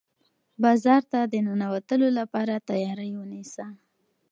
بازار 0.63 1.01
ته 1.11 1.19
د 1.31 1.35
ننوتلو 1.47 2.07
لپاره 2.19 2.63
تیاری 2.69 3.11
ونیسه. 3.15 3.65